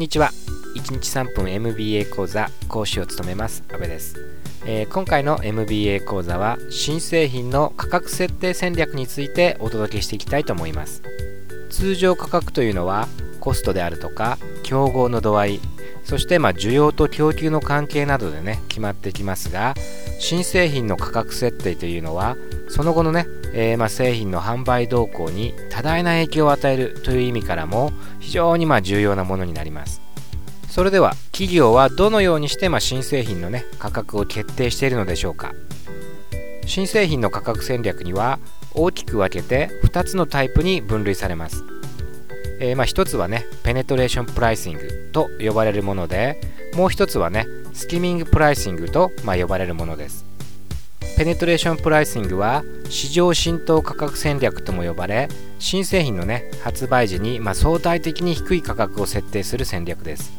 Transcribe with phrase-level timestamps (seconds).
[0.00, 0.30] にちは。
[0.76, 4.14] 1日3分 MBA 講座講師を務めます阿部です、
[4.64, 11.02] えー、今回の MBA 講座は新製品の価格設定戦略についてお届けしていきたいと思います。
[11.68, 13.08] 通常価格というのは
[13.40, 15.60] コストであるとか競合の度合い
[16.02, 19.74] そしてま需要と供給の関係などでね決まってきますが
[20.18, 22.36] 新製品の価格設定というのは
[22.68, 30.00] その後のね、えー、ま製品の販売動向に多大な影響を与えるという意味からも非常にま重要なものになります。
[30.68, 35.52] それでは企業はどのようにしてま新製品のね価格を決定しているのでしょうか。
[36.66, 38.38] 新製品の価格戦略には
[38.74, 41.64] 大きく分けて2つのタイプに分類されます。
[42.60, 46.40] えー、まあ、1つはねペネトレーションプライシングと呼ばれるもので
[46.76, 50.29] もう1つはねスキミングプライシングと、まあ、呼ばれるものです。
[51.20, 60.32] ペネトレーションプライシングは市場浸透価格戦略とも呼ばれ新製品のね発売時に、まあ、相対的に低い価格を設定する戦略です。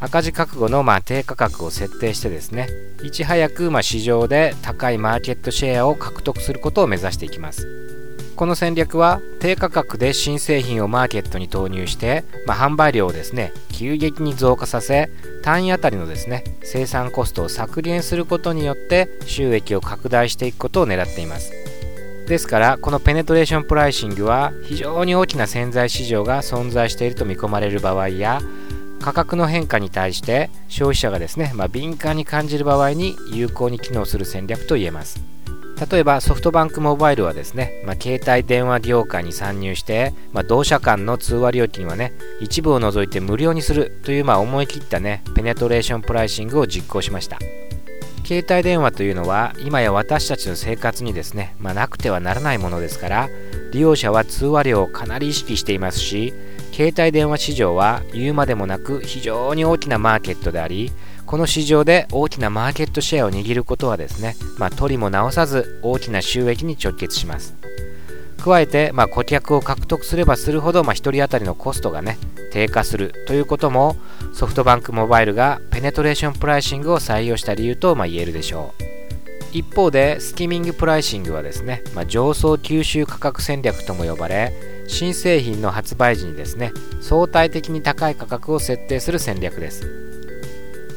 [0.00, 2.70] 赤字覚悟のま低価格を設定してですね
[3.02, 7.83] いち早くま市場で高いマーケットシェアを獲得することを目指していきます。
[8.36, 15.08] この戦略は低価格で新製品をマーケットに投入して、まあ、販売量をですね急激に増加させ
[15.42, 21.52] 単位あたりのですね生産コストを削減することによって収益を拡大していくことを狙っています。
[22.26, 28.40] ですからこのペネトレーションプライシングは非常に大きな潜在市場が存在していると見込まれる場合や
[29.00, 35.33] 価格の変化に対して消費者がですね、まあ、敏感に感じる場合に有効に機能する戦略と言えます。
[35.90, 47.38] 例えばソフトバンクモバイルはですね、まあ、携帯電話業界に参入して、まあ、同社間の通話料金はね一部を除いて無料にするというまあ思い切ったねペネトレーションプライシングを実行しました。
[48.24, 53.28] 携帯電話というのは今や私たちの生活にですね、まあ、なくてはならないものですから
[53.70, 56.32] 利用者は通話料をかなり意識していますし
[56.72, 60.90] 携帯電話市場は言うまでもなく非常に大きなマーケットであり
[61.26, 67.54] この市場で大きなマーケットシェアを握ることはですね、まあ、取りも直さず大きな収益に直結します。
[68.44, 72.18] 加えて、まあ、顧客を獲得すればするほど、まあ、1人当たりのコストがね、
[72.52, 73.96] 低下するということも、
[74.34, 78.84] ソフトバンクモバイルがペネトレーションプライシングを採用した理由と、まあ、言えるでしょう。
[79.56, 84.52] 一方で、スキミングプライシングはですね、まあ、上層吸収価格戦略とも呼ばれ、
[84.88, 90.13] 新製品の発売時にですね、相対的に高い価格を設定する戦略です。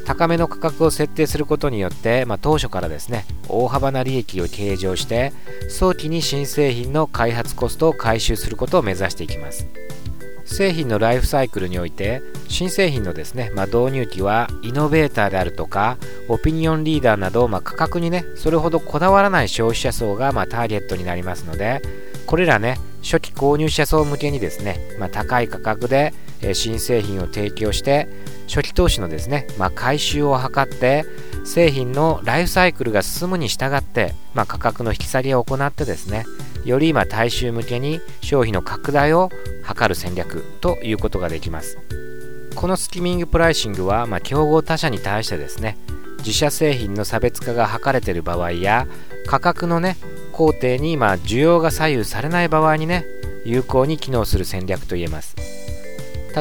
[0.07, 5.33] 高めの価格を設定することによって、まあ、当初からですね大幅な利益を計上して
[5.69, 9.67] 早期に新製品の開発コストを回収することを目指していきます。
[10.45, 15.97] 製品のライフサイクルにおいて新製品のですね、まあ、導入期はイノベーターであるとか
[16.29, 21.81] オピニオンリーダーなど、まあ、価格にねそれほどこだわらない消費者層が、まあ、ターゲットになりますので
[22.25, 28.07] これらね初期購入者層向けにですね、ま、高い価格で、え新製品を提供して
[28.47, 31.05] 初期投資のですね、まあ、回収を図って
[31.45, 36.25] 製品のライフサイクルが進むに従って、まあ、価格の引き下げを行ってですね
[36.65, 39.29] より今大衆向けに消費の拡大を
[39.63, 41.77] 図る戦略ということができます。
[42.55, 45.77] このスキミングプライシングは、まあ、競合他社に対してですね
[46.19, 48.87] 自社製品の差別化が図れている場合や
[49.27, 49.95] 価格のね
[50.31, 53.05] 工程にま需要が左右されない場合にね
[53.45, 55.56] 有効に機能する戦略と言えます。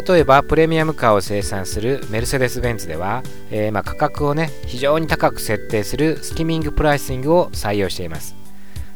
[0.04, 8.36] 例えばプレミアムカーを生産するメルセデス・ベンツでは、えー、ま価格をね非常に高く設定するスキミングプライシングを採用しています、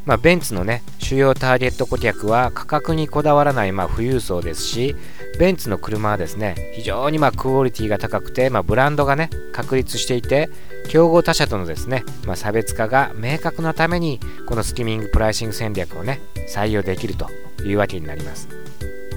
[0.04, 4.94] まあ、ベンツのね主要ターゲット顧客は価格にこだわらないま富裕層ですし
[5.38, 10.50] ベンツの車はですね非常にまクオリティが高くて、まあ、ブランドがね確立していて
[10.90, 16.20] 競合他社とのですね、まあ、差別化が明確なためにこのスキミングプライシング戦略をね
[16.54, 17.26] 採用できると
[17.64, 18.69] いうわけになります。